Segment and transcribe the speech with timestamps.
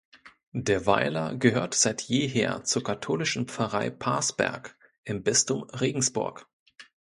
[0.57, 6.47] Der Weiler gehört seit jeher zur katholischen Pfarrei Parsberg im Bistum Regensburg.